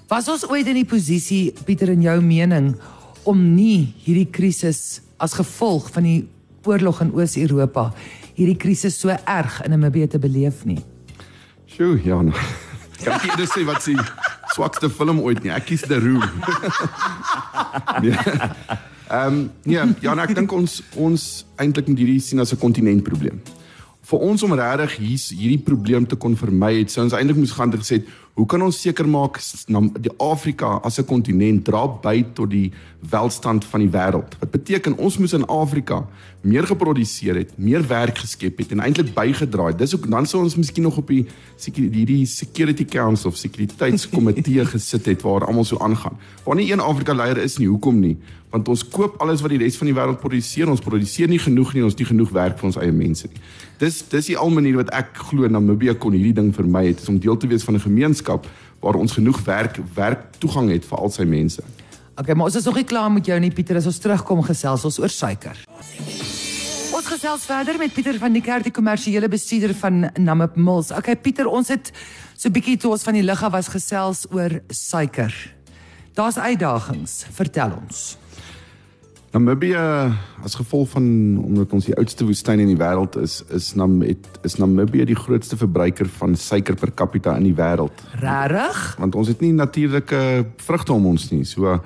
Was 0.08 0.28
ons 0.28 0.48
ooit 0.48 0.66
in 0.66 0.74
die 0.74 0.84
posisie 0.84 1.52
Pieter 1.64 1.88
in 1.88 2.02
jou 2.02 2.20
mening 2.20 2.76
om 3.24 3.54
nie 3.54 3.94
hierdie 4.04 4.30
krisis 4.30 5.00
as 5.18 5.34
gevolg 5.34 5.90
van 5.92 6.02
die 6.02 6.28
oorlog 6.64 7.00
in 7.00 7.12
Oos-Europa 7.12 7.92
hierdie 8.34 8.56
krisis 8.56 8.98
so 8.98 9.08
erg 9.08 9.62
in 9.62 9.70
Namibië 9.70 10.08
te 10.08 10.18
beleef 10.18 10.64
nie? 10.64 10.80
Sjoe, 11.66 12.00
ja. 12.04 12.22
Nou. 12.22 12.34
Kan 13.04 13.12
ek 13.12 13.36
net 13.36 13.48
sê 13.48 13.64
wat 13.64 13.82
se 13.82 13.94
swakste 14.54 14.90
film 14.90 15.20
ooit 15.20 15.42
nie. 15.42 15.52
Ek 15.52 15.66
kies 15.66 15.84
The 15.86 16.00
Room. 16.00 16.24
nee. 18.02 18.16
Ehm 19.10 19.34
um, 19.34 19.50
ja, 19.66 19.88
ja, 20.00 20.14
ek 20.22 20.36
dink 20.38 20.52
ons 20.54 20.80
ons 20.94 21.22
eintlik 21.58 21.88
moet 21.90 21.98
hierdie 21.98 22.20
sien 22.22 22.38
as 22.38 22.52
'n 22.54 22.62
kontinentprobleem. 22.62 23.40
Vir 24.06 24.18
ons 24.18 24.42
om 24.42 24.52
regtig 24.54 24.96
hier 24.96 25.24
hierdie 25.38 25.64
probleem 25.66 26.06
te 26.06 26.16
kon 26.16 26.36
vermy, 26.36 26.78
het 26.78 26.90
sou 26.90 27.02
ons 27.04 27.12
eintlik 27.12 27.36
moes 27.36 27.50
gaan 27.50 27.72
het 27.72 27.80
gesê 27.82 28.04
Hoe 28.34 28.46
kan 28.46 28.62
ons 28.62 28.80
seker 28.80 29.08
maak 29.08 29.40
die 30.00 30.12
Afrika 30.18 30.80
as 30.82 30.98
'n 30.98 31.04
kontinent 31.04 31.64
dra 31.64 31.86
by 31.86 32.24
tot 32.34 32.50
die 32.50 32.72
welstand 33.10 33.64
van 33.64 33.80
die 33.80 33.90
wêreld? 33.90 34.38
Wat 34.38 34.50
beteken 34.50 34.96
ons 34.96 35.18
moes 35.18 35.32
in 35.32 35.46
Afrika 35.46 36.06
meer 36.40 36.64
geproduseer 36.64 37.36
het, 37.36 37.52
meer 37.60 37.84
werk 37.88 38.18
geskep 38.22 38.58
het 38.62 38.72
en 38.72 38.80
eintlik 38.80 39.12
bygedra 39.14 39.66
het. 39.70 39.78
Dis 39.78 39.94
ook 39.94 40.08
dan 40.10 40.26
sou 40.26 40.42
ons 40.42 40.56
miskien 40.56 40.82
nog 40.82 40.96
op 40.96 41.08
die 41.12 41.26
hierdie 41.74 42.26
Security 42.26 42.84
Council 42.84 43.30
of 43.30 43.36
Sekuriteitskomitee 43.36 44.64
gesit 44.72 45.06
het 45.06 45.22
waar 45.22 45.44
almal 45.46 45.64
so 45.64 45.78
aangaan. 45.78 46.16
Waar 46.44 46.56
nie 46.56 46.72
een 46.72 46.80
Afrika 46.80 47.14
leier 47.14 47.36
is 47.36 47.58
nie, 47.58 47.68
hoekom 47.68 48.00
nie? 48.00 48.16
Want 48.50 48.68
ons 48.68 48.82
koop 48.88 49.20
alles 49.22 49.44
wat 49.44 49.52
die 49.52 49.60
res 49.60 49.76
van 49.78 49.86
die 49.86 49.94
wêreld 49.94 50.18
produseer, 50.20 50.70
ons 50.70 50.80
produseer 50.82 51.28
nie 51.30 51.38
genoeg 51.38 51.74
nie, 51.74 51.84
ons 51.84 51.92
het 51.92 52.00
nie 52.02 52.08
genoeg 52.08 52.32
werk 52.34 52.58
vir 52.58 52.66
ons 52.66 52.78
eie 52.80 52.92
mense 52.92 53.28
nie. 53.28 53.42
Dis 53.78 54.00
dis 54.10 54.32
die 54.32 54.36
al 54.36 54.50
manier 54.50 54.80
wat 54.80 54.90
ek 54.96 55.12
glo 55.28 55.48
Namibië 55.48 55.94
kon 56.00 56.12
hierdie 56.16 56.34
ding 56.36 56.50
vermy 56.56 56.88
het, 56.88 57.00
is 57.00 57.08
om 57.08 57.20
deel 57.20 57.36
te 57.36 57.46
wees 57.46 57.62
van 57.64 57.74
'n 57.76 57.80
gemeenskap 57.80 58.19
gemeenskap 58.20 58.46
waar 58.80 58.96
ons 58.96 59.12
genoeg 59.12 59.40
werk 59.44 59.78
werk 59.94 60.38
toegang 60.38 60.70
het 60.70 60.84
vir 60.84 60.98
al 60.98 61.10
sy 61.10 61.24
mense. 61.24 61.62
Okay, 62.16 62.34
maar 62.34 62.46
ons 62.46 62.56
is 62.56 62.64
nog 62.64 62.76
nie 62.76 62.84
klaar 62.84 63.10
met 63.10 63.26
jou 63.26 63.38
nie 63.40 63.50
Pieter, 63.50 63.76
as 63.76 63.86
ons 63.86 63.98
terugkom 63.98 64.42
gesels 64.42 64.84
ons 64.84 64.98
oor 64.98 65.08
suiker. 65.08 65.56
Ons 66.92 67.06
gesels 67.06 67.44
verder 67.44 67.78
met 67.78 67.92
Pieter 67.92 68.18
van 68.18 68.32
die 68.32 68.42
Kerk, 68.42 68.64
die 68.64 68.72
kommersiële 68.72 69.28
bestuurder 69.28 69.74
van 69.74 70.10
Namib 70.18 70.56
Mills. 70.56 70.90
Okay 70.92 71.16
Pieter, 71.16 71.46
ons 71.46 71.68
het 71.68 71.92
so 72.36 72.50
bietjie 72.50 72.76
toe 72.80 72.92
ons 72.92 73.04
van 73.04 73.16
die 73.16 73.24
lug 73.24 73.42
af 73.42 73.52
was 73.52 73.68
gesels 73.68 74.26
oor 74.30 74.60
suiker. 74.68 75.32
Daar's 76.16 76.38
uitdagings, 76.40 77.24
vertel 77.32 77.76
ons. 77.80 78.16
Namibië 79.30 79.78
as 80.42 80.56
gevolg 80.58 80.88
van 80.90 81.04
omdat 81.44 81.72
ons 81.76 81.86
die 81.86 81.94
oudste 81.94 82.26
woestyn 82.26 82.58
in 82.58 82.72
die 82.72 82.78
wêreld 82.78 83.14
is, 83.20 83.36
is 83.54 83.68
Nam 83.78 84.00
het, 84.02 84.26
is 84.42 84.56
Namibië 84.58 85.06
die 85.06 85.18
grootste 85.18 85.54
verbruiker 85.56 86.08
van 86.18 86.34
suiker 86.34 86.74
per 86.74 86.90
capita 86.98 87.36
in 87.38 87.46
die 87.46 87.54
wêreld. 87.54 88.02
Regtig? 88.18 88.80
Want 88.98 89.14
ons 89.14 89.30
het 89.30 89.44
nie 89.44 89.52
natuurlike 89.54 90.22
vrugte 90.66 90.96
om 90.96 91.06
ons 91.12 91.28
nie. 91.30 91.44
So 91.46 91.78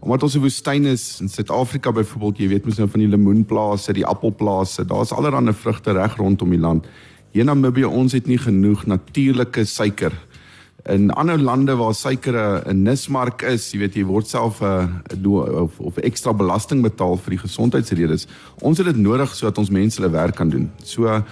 omdat 0.00 0.22
ons 0.22 0.36
'n 0.36 0.44
woestyn 0.44 0.84
is 0.86 1.20
in 1.20 1.28
Suid-Afrika 1.28 1.92
byvoorbeeld, 1.92 2.38
jy 2.38 2.48
weet 2.48 2.64
mos 2.64 2.78
nou 2.78 2.88
van 2.88 3.00
die 3.00 3.08
lemoenplase, 3.08 3.92
die 3.92 4.06
appelplase, 4.06 4.84
daar's 4.84 5.12
allerlei 5.12 5.52
vrugte 5.52 5.92
reg 5.92 6.16
rondom 6.16 6.50
die 6.50 6.58
land. 6.58 6.86
Hier 7.32 7.40
in 7.40 7.46
Namibië 7.46 7.84
ons 7.84 8.12
het 8.12 8.26
nie 8.26 8.38
genoeg 8.38 8.86
natuurlike 8.86 9.64
suiker 9.64 10.12
in 10.88 11.10
ander 11.10 11.38
lande 11.38 11.76
waar 11.76 11.94
suiker 11.94 12.62
'n 12.66 12.82
nismark 12.82 13.42
is, 13.42 13.72
jy 13.72 13.78
weet 13.78 13.94
jy 13.94 14.04
word 14.04 14.28
self 14.28 14.60
'n 14.60 15.26
uh, 15.26 15.62
of 15.62 15.80
of 15.80 15.96
ekstra 15.96 16.32
belasting 16.32 16.82
betaal 16.82 17.16
vir 17.16 17.30
die 17.30 17.44
gesondheidsredes. 17.46 18.26
Ons 18.60 18.78
het 18.78 18.86
dit 18.86 18.96
nodig 18.96 19.34
sodat 19.34 19.58
ons 19.58 19.70
mense 19.70 20.00
hulle 20.00 20.12
werk 20.12 20.36
kan 20.36 20.48
doen. 20.48 20.70
So 20.82 21.22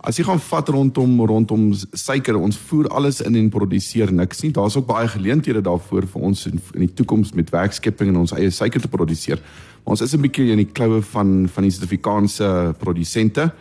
as 0.00 0.16
jy 0.16 0.24
gaan 0.24 0.40
vat 0.40 0.68
rondom 0.68 1.20
rondom 1.26 1.72
suiker, 1.92 2.36
ons 2.36 2.56
voer 2.56 2.88
alles 2.88 3.20
in 3.20 3.34
en 3.34 3.48
produseer 3.48 4.12
niks 4.12 4.42
nie. 4.42 4.52
Daar's 4.52 4.76
ook 4.76 4.86
baie 4.86 5.08
geleenthede 5.08 5.60
daarvoor 5.60 6.06
vir 6.06 6.22
ons 6.22 6.46
in, 6.46 6.60
in 6.74 6.80
die 6.80 6.94
toekoms 6.94 7.32
met 7.32 7.50
werkskepping 7.50 8.08
en 8.08 8.16
ons 8.16 8.32
eie 8.32 8.50
suiker 8.50 8.80
te 8.80 8.88
produseer. 8.88 9.38
Maar 9.84 9.96
ons 9.96 10.00
is 10.00 10.14
'n 10.14 10.20
bietjie 10.20 10.50
in 10.50 10.58
die 10.58 10.72
kloue 10.72 11.02
van 11.02 11.48
van 11.48 11.62
die 11.62 11.70
Suid-Afrikaanse 11.70 12.74
produsente. 12.78 13.52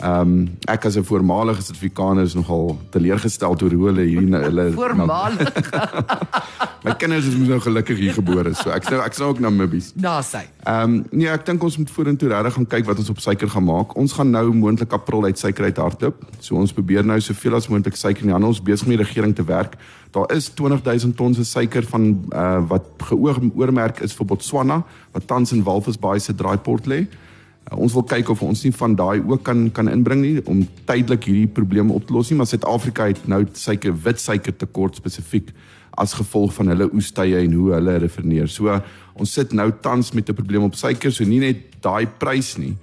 Ehm 0.00 0.20
um, 0.20 0.48
ek 0.64 0.84
as 0.84 0.96
'n 0.96 1.04
voormalige 1.04 1.62
Suid-Afrikaner 1.62 2.22
is 2.24 2.34
nogal 2.34 2.78
teleurgestel 2.90 3.56
oor 3.62 3.72
hoe 3.72 3.86
hulle 3.86 4.04
hierdie 4.08 4.36
hulle 4.48 4.72
Voormalig. 4.72 5.52
My 6.84 6.94
kinders 6.96 7.26
is 7.26 7.34
nou 7.36 7.60
gelukkig 7.60 7.98
hier 7.98 8.12
gebore, 8.16 8.54
so 8.54 8.70
ek 8.72 8.88
sou 8.88 9.00
ek 9.04 9.12
sou 9.12 9.28
ook 9.28 9.40
Namibies. 9.44 9.92
Daar 9.94 10.24
sy. 10.24 10.46
Ehm 10.64 10.82
um, 10.82 11.04
nee, 11.12 11.28
ek 11.28 11.44
dink 11.44 11.62
ons 11.62 11.76
moet 11.76 11.90
vorentoe 11.90 12.28
regtig 12.32 12.56
gaan 12.56 12.66
kyk 12.66 12.86
wat 12.88 12.98
ons 12.98 13.10
op 13.12 13.20
suiker 13.20 13.48
gaan 13.52 13.64
maak. 13.64 13.96
Ons 13.96 14.16
gaan 14.16 14.30
nou 14.30 14.46
moontlik 14.54 14.92
April 14.96 15.24
uit 15.24 15.38
suiker 15.38 15.64
uit 15.64 15.76
hardloop. 15.76 16.24
So 16.40 16.56
ons 16.56 16.72
probeer 16.72 17.04
nou 17.04 17.20
soveel 17.20 17.54
as 17.60 17.68
moontlik 17.68 17.96
suiker 17.96 18.22
in 18.24 18.32
die 18.32 18.36
hande 18.36 18.48
ons 18.48 18.62
besig 18.62 18.88
met 18.88 18.96
die 18.96 19.04
regering 19.04 19.36
te 19.36 19.44
werk. 19.44 19.76
Daar 20.16 20.32
is 20.32 20.48
20000 20.54 21.16
ton 21.16 21.34
se 21.34 21.44
suiker 21.44 21.84
van 21.92 22.24
uh, 22.32 22.60
wat 22.68 22.88
geoormerk 23.10 24.00
is 24.00 24.16
vir 24.16 24.26
Botswana 24.26 24.80
wat 25.12 25.26
tans 25.26 25.52
in 25.52 25.62
Walvisbaai 25.62 26.18
se 26.20 26.34
draaiport 26.34 26.88
lê. 26.88 27.04
Uh, 27.70 27.78
ons 27.78 27.94
wil 27.94 28.02
kyk 28.02 28.28
of 28.28 28.42
ons 28.42 28.64
nie 28.64 28.72
van 28.74 28.94
daai 28.98 29.20
ook 29.22 29.42
kan 29.46 29.70
kan 29.70 29.88
inbring 29.88 30.22
nie 30.24 30.42
om 30.46 30.64
tydelik 30.88 31.24
hierdie 31.30 31.46
probleme 31.46 31.94
op 31.94 32.06
te 32.06 32.12
los 32.12 32.30
nie, 32.30 32.38
maar 32.38 32.50
Suid-Afrika 32.50 33.06
het 33.06 33.26
nou 33.30 33.44
suiker 33.54 33.94
wit 34.04 34.20
suiker 34.20 34.56
tekort 34.56 34.96
spesifiek 34.98 35.52
as 36.00 36.14
gevolg 36.14 36.54
van 36.56 36.72
hulle 36.72 36.88
oestye 36.94 37.42
en 37.44 37.52
hoe 37.52 37.72
hulle 37.74 37.98
refineer. 38.02 38.48
So 38.48 38.80
ons 39.14 39.32
sit 39.32 39.52
nou 39.52 39.70
tans 39.82 40.12
met 40.12 40.28
'n 40.28 40.34
probleem 40.34 40.62
op 40.62 40.74
suiker, 40.74 41.12
so 41.12 41.24
nie 41.24 41.40
net 41.40 41.82
daai 41.82 42.06
prys 42.06 42.56
nie. 42.58 42.76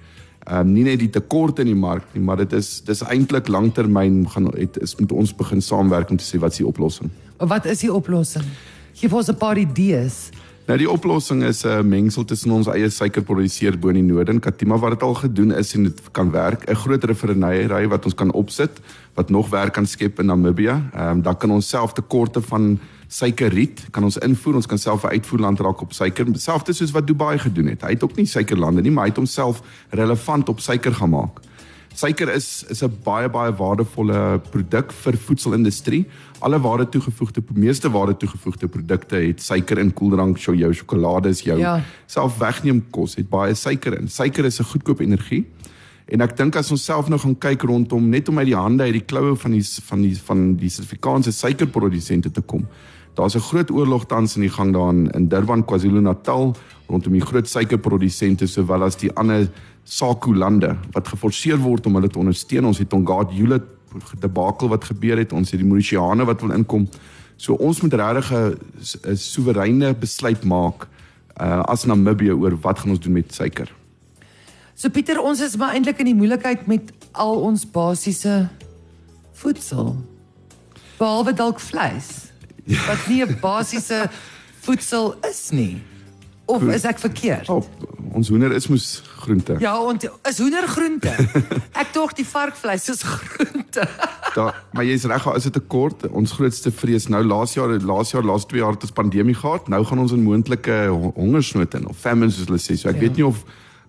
Ehm 0.46 0.60
um, 0.60 0.72
nie 0.72 0.84
net 0.84 0.98
die 0.98 1.10
tekort 1.10 1.58
in 1.58 1.66
die 1.66 1.74
mark 1.74 2.04
nie, 2.14 2.22
maar 2.22 2.36
dit 2.36 2.52
is 2.52 2.80
dis 2.80 3.02
eintlik 3.02 3.48
langtermyn 3.48 4.24
gaan 4.28 4.46
het 4.56 4.78
is 4.80 4.96
moet 4.96 5.12
ons 5.12 5.34
begin 5.34 5.60
saamwerk 5.60 6.10
om 6.10 6.16
te 6.16 6.24
sê 6.24 6.38
wat 6.40 6.52
is 6.52 6.58
die 6.58 6.66
oplossing. 6.66 7.10
Wat 7.38 7.66
is 7.66 7.80
die 7.80 7.92
oplossing? 7.92 8.44
Gee 8.94 9.08
vir 9.08 9.18
ons 9.18 9.28
'n 9.28 9.36
paar 9.36 9.58
idees. 9.58 10.30
Nou 10.68 10.76
die 10.76 10.88
oplossing 10.90 11.40
is 11.48 11.64
'n 11.64 11.88
mengsel 11.88 12.24
tussen 12.24 12.50
ons 12.50 12.66
eie 12.66 12.90
suikerproduseer 12.90 13.78
bo 13.78 13.88
in 13.88 13.94
die 13.94 14.12
noorde 14.12 14.32
en 14.32 14.40
Katima 14.40 14.76
wat 14.76 14.90
dit 14.90 15.02
al 15.02 15.14
gedoen 15.14 15.50
is 15.52 15.74
en 15.74 15.82
dit 15.82 16.00
kan 16.12 16.30
werk. 16.30 16.68
'n 16.68 16.74
Groot 16.74 17.04
refinery 17.04 17.88
wat 17.88 18.04
ons 18.04 18.14
kan 18.14 18.32
opsit 18.32 18.80
wat 19.14 19.30
nog 19.30 19.48
werk 19.48 19.72
kan 19.72 19.86
skep 19.86 20.18
in 20.18 20.26
Namibië. 20.26 20.68
Ehm 20.92 21.08
um, 21.08 21.22
dan 21.22 21.36
kan 21.36 21.50
ons 21.50 21.68
self 21.68 21.92
tekorte 21.92 22.42
van 22.42 22.78
suikerriet 23.06 23.86
kan 23.90 24.04
ons 24.04 24.18
invoer. 24.18 24.54
Ons 24.54 24.66
kan 24.66 24.78
self 24.78 25.04
'n 25.04 25.08
uitvoerland 25.08 25.60
raak 25.60 25.80
op 25.80 25.92
suiker. 25.92 26.26
Selfs 26.32 26.76
soos 26.76 26.90
wat 26.90 27.06
Dubai 27.06 27.38
gedoen 27.38 27.66
het. 27.66 27.82
Hy 27.82 27.90
het 27.90 28.02
ook 28.02 28.16
nie 28.16 28.26
suikerlande 28.26 28.82
nie, 28.82 28.90
maar 28.90 29.04
hy 29.04 29.08
het 29.08 29.16
homself 29.16 29.62
relevant 29.90 30.48
op 30.48 30.60
suiker 30.60 30.94
gemaak. 30.94 31.40
Suiker 31.94 32.28
is 32.34 32.64
is 32.68 32.82
'n 32.82 32.92
baie 33.04 33.28
baie 33.28 33.52
waardevolle 33.52 34.40
produk 34.50 34.92
vir 34.92 35.16
voedselindustrie. 35.16 36.06
Alle 36.40 36.60
waarde 36.60 36.88
toegevoegde, 36.88 37.42
meeste 37.54 37.90
waarde 37.90 38.16
toegevoegde 38.16 38.68
produkte 38.68 39.16
het 39.16 39.42
suiker 39.42 39.78
in 39.78 39.92
koeldrank, 39.92 40.38
jou 40.38 40.56
jou 40.56 40.72
sjokolade 40.72 41.28
is 41.28 41.40
jou 41.42 41.58
ja. 41.58 41.82
self 42.06 42.38
wegneem 42.38 42.84
kos 42.90 43.16
het 43.16 43.28
baie 43.28 43.54
suiker 43.54 43.98
in. 44.00 44.08
Suiker 44.08 44.44
is 44.44 44.60
'n 44.60 44.64
goedkoop 44.64 45.00
energie. 45.00 45.46
En 46.08 46.20
ek 46.20 46.36
dink 46.36 46.56
as 46.56 46.70
ons 46.70 46.84
self 46.84 47.08
nou 47.08 47.18
gaan 47.20 47.36
kyk 47.38 47.62
rondom 47.62 48.08
net 48.08 48.28
om 48.28 48.38
uit 48.38 48.46
die 48.46 48.56
hande 48.56 48.82
uit 48.82 48.92
die 48.92 49.04
kloue 49.04 49.36
van 49.36 49.50
die 49.50 49.64
van 49.88 50.02
die 50.02 50.16
van 50.16 50.56
die 50.56 50.68
Suid-Afrikaanse 50.68 51.32
suikerprodusente 51.32 52.30
te 52.30 52.40
kom. 52.40 52.66
Daar's 53.14 53.34
'n 53.34 53.40
groot 53.40 53.70
oorlog 53.70 54.06
tans 54.06 54.36
in 54.36 54.42
die 54.42 54.50
gang 54.50 54.72
daar 54.72 54.90
in, 54.90 55.10
in 55.10 55.28
Durban, 55.28 55.64
KwaZulu-Natal 55.64 56.54
rondom 56.86 57.12
die 57.12 57.20
groot 57.20 57.48
suikerprodusente 57.48 58.46
sowel 58.46 58.82
as 58.82 58.96
die 58.96 59.12
ander 59.12 59.48
SAKU 59.88 60.34
lande 60.36 60.74
wat 60.92 61.08
geforseer 61.08 61.58
word 61.58 61.86
om 61.86 61.96
hulle 61.96 62.10
te 62.12 62.20
ondersteun. 62.20 62.68
Ons 62.68 62.78
het 62.82 62.90
Tongaat 62.92 63.32
Hewlett 63.32 63.64
debakel 64.20 64.68
wat 64.68 64.84
gebeur 64.84 65.16
het. 65.16 65.32
Ons 65.32 65.50
het 65.54 65.62
die 65.62 65.68
Mauritiane 65.68 66.26
wat 66.28 66.44
wil 66.44 66.52
inkom. 66.52 66.84
So 67.36 67.54
ons 67.54 67.80
moet 67.80 67.94
regtig 67.94 68.32
'n 68.32 69.16
soewereine 69.16 69.94
besluit 69.94 70.44
maak 70.44 70.88
uh, 71.40 71.62
as 71.64 71.84
Namibië 71.84 72.32
oor 72.32 72.58
wat 72.60 72.78
gaan 72.78 72.90
ons 72.90 73.00
doen 73.00 73.12
met 73.12 73.34
suiker. 73.34 73.72
So 74.74 74.88
Pieter, 74.88 75.20
ons 75.20 75.40
is 75.40 75.56
maar 75.56 75.72
eintlik 75.74 75.98
in 75.98 76.12
die 76.12 76.14
moeilikheid 76.14 76.66
met 76.66 76.92
al 77.12 77.40
ons 77.40 77.64
basiese 77.66 78.48
voedsel. 79.32 79.96
Behalwe 80.98 81.32
dalk 81.32 81.60
vleis 81.60 82.30
wat 82.66 83.06
nie 83.08 83.24
'n 83.24 83.38
basiese 83.40 84.10
voedsel 84.60 85.14
is 85.30 85.50
nie. 85.50 85.82
Of 86.44 86.62
is 86.62 86.84
ek 86.84 86.98
verkeerd? 86.98 87.48
Oh, 87.48 87.64
ons 88.18 88.30
hoender 88.32 88.52
is 88.56 88.66
mos 88.70 88.86
groente. 89.22 89.56
Ja, 89.62 89.74
en 89.90 90.00
is 90.28 90.40
hoender 90.42 90.66
groente. 90.68 91.12
ek 91.82 91.92
tog 91.94 92.14
die 92.18 92.26
varkvleis 92.26 92.88
is 92.92 93.04
groente. 93.06 93.86
da, 94.38 94.50
maar 94.74 94.86
jy's 94.88 95.06
reg, 95.10 95.28
is 95.38 95.48
dit 95.48 95.56
'n 95.60 95.66
kort. 95.70 96.04
Ons 96.10 96.34
grootste 96.38 96.72
vrees 96.74 97.08
nou 97.08 97.22
laas 97.24 97.54
jaar, 97.54 97.72
laas 97.78 98.12
jaar, 98.14 98.26
laas 98.26 98.46
2 98.50 98.60
jaar 98.60 98.76
het 98.76 98.88
ons 98.88 98.98
pandemie 98.98 99.38
gehad. 99.38 99.68
Nou 99.68 99.84
gaan 99.84 100.04
ons 100.04 100.12
in 100.12 100.26
moontlike 100.26 100.76
hongersnood 101.14 101.74
in 101.74 101.88
of 101.88 101.96
famine 101.96 102.30
soos 102.30 102.50
hulle 102.50 102.62
sê. 102.62 102.76
So 102.76 102.88
ek 102.88 103.00
ja. 103.00 103.06
weet 103.06 103.16
nie 103.16 103.26
of 103.26 103.44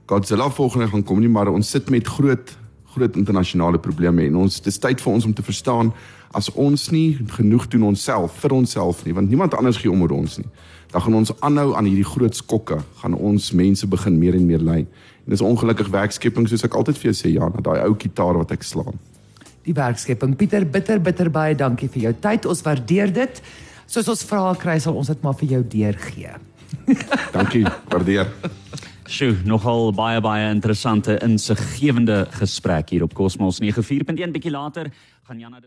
Godzilla 0.09 0.50
volgende 0.50 0.88
gaan 0.89 1.03
kom 1.03 1.19
nie, 1.19 1.29
maar 1.29 1.48
ons 1.53 1.69
sit 1.69 1.89
met 1.89 2.07
groot 2.07 2.57
groot 2.93 3.15
internasionale 3.15 3.77
probleme 3.77 4.25
en 4.25 4.36
ons 4.45 4.62
dis 4.65 4.79
tyd 4.81 5.01
vir 5.01 5.13
ons 5.13 5.25
om 5.25 5.33
te 5.33 5.45
verstaan 5.45 5.91
as 6.38 6.50
ons 6.57 6.89
nie 6.93 7.17
genoeg 7.36 7.67
doen 7.74 7.89
onsself 7.91 8.39
vir 8.41 8.55
onsself 8.57 9.03
nie 9.05 9.13
want 9.13 9.29
niemand 9.29 9.55
anders 9.57 9.77
gee 9.81 9.91
om 9.91 10.01
oor 10.05 10.15
ons 10.17 10.39
nie 10.41 10.50
dan 10.91 11.01
gaan 11.01 11.19
ons 11.19 11.31
aanhou 11.46 11.75
aan 11.77 11.86
hierdie 11.86 12.08
groot 12.08 12.36
skokke. 12.36 12.79
Gaan 13.01 13.13
ons 13.13 13.51
mense 13.51 13.88
begin 13.88 14.17
meer 14.19 14.38
en 14.39 14.46
meer 14.46 14.63
ly 14.63 14.79
en 15.29 15.36
dis 15.36 15.46
ongelukkig 15.46 15.91
werkskepping 15.93 16.48
soos 16.50 16.65
ek 16.65 16.74
altyd 16.74 16.98
vir 16.98 17.12
jou 17.12 17.17
sê 17.19 17.34
ja 17.36 17.50
na 17.53 17.62
daai 17.62 17.84
ou 17.86 17.93
kitaar 17.93 18.39
wat 18.39 18.53
ek 18.55 18.65
slaan. 18.65 18.98
Die 19.67 19.75
werkskepping. 19.77 20.34
Pieter 20.39 20.65
bitter 20.65 21.01
bitter 21.01 21.29
baie 21.29 21.55
dankie 21.55 21.89
vir 21.93 22.08
jou 22.08 22.13
tyd. 22.24 22.48
Ons 22.50 22.63
waardeer 22.65 23.13
dit. 23.13 23.41
Soos 23.89 24.10
ons 24.10 24.25
vrae 24.25 24.55
kry 24.58 24.79
sal 24.81 24.98
ons 24.98 25.10
dit 25.10 25.25
maar 25.25 25.38
vir 25.38 25.58
jou 25.58 25.63
deurgee. 25.75 26.34
Dankie. 27.38 27.63
Waardeer. 27.89 28.29
Sjoe, 29.10 29.34
nogal 29.50 29.89
baie 29.98 30.22
baie 30.22 30.50
interessante 30.53 31.15
insiggewende 31.25 32.27
gesprek 32.38 32.93
hier 32.93 33.08
op 33.08 33.15
Cosmos 33.17 33.58
94.1 33.62 34.36
bietjie 34.36 34.53
later 34.53 34.91
gaan 35.25 35.41
Jana 35.41 35.62